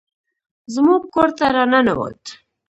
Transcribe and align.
زموږ 0.73 1.01
کور 1.13 1.29
ته 1.37 1.45
راننوت 1.55 2.21